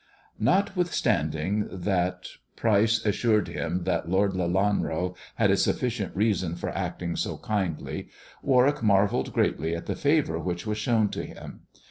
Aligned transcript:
Notwithstanding 0.39 1.67
that 1.71 2.29
Pry 2.55 2.87
ce 2.87 3.05
assured 3.07 3.49
him 3.49 3.83
that 3.83 4.09
Lord 4.09 4.33
Lelanro 4.33 5.15
had 5.35 5.51
a 5.51 5.55
sufficient 5.57 6.15
reason 6.15 6.55
for 6.55 6.71
acting 6.75 7.15
so 7.15 7.37
kindly, 7.37 8.09
Warwick 8.41 8.81
marvelled 8.81 9.31
greatly 9.31 9.75
at 9.75 9.85
the 9.85 9.95
favour 9.95 10.39
which 10.39 10.65
was 10.65 10.79
shown 10.79 11.09
to 11.09 11.23
him. 11.23 11.67